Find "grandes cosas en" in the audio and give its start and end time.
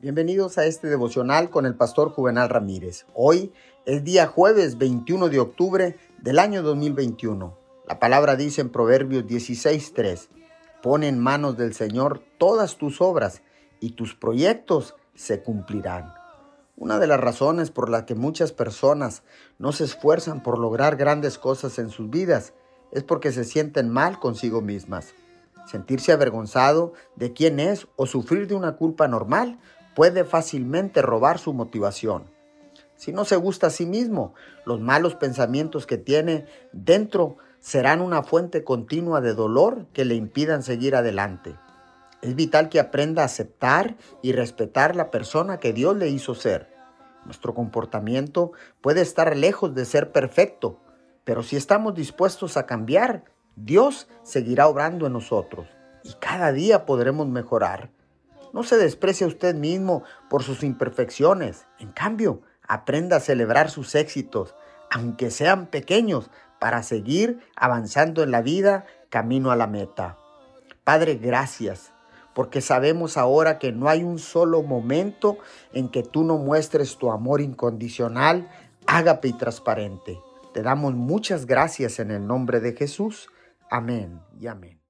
20.94-21.90